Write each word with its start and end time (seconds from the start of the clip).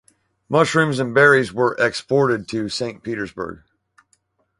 Mushrooms 0.49 0.97
and 0.97 1.13
berries 1.13 1.53
were 1.53 1.75
exported 1.77 2.47
to 2.47 2.69
Saint 2.69 3.03
Petersburg. 3.03 3.61